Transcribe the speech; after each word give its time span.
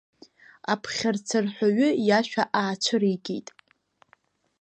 Аԥхьарцарҳәаҩы 0.71 1.89
иашәа 2.07 2.43
аацәыригеит. 2.61 3.47